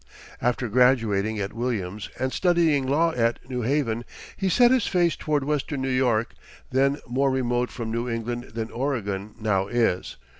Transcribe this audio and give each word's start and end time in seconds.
After 0.41 0.67
graduating 0.67 1.37
at 1.39 1.53
Williams, 1.53 2.09
and 2.17 2.33
studying 2.33 2.87
law 2.87 3.11
at 3.13 3.37
New 3.47 3.61
Haven, 3.61 4.03
he 4.35 4.49
set 4.49 4.71
his 4.71 4.87
face 4.87 5.15
toward 5.15 5.43
western 5.43 5.83
New 5.83 5.91
York, 5.91 6.33
then 6.71 6.97
more 7.05 7.29
remote 7.29 7.69
from 7.69 7.91
New 7.91 8.09
England 8.09 8.45
than 8.55 8.71
Oregon 8.71 9.35
now 9.39 9.67
is. 9.67 10.17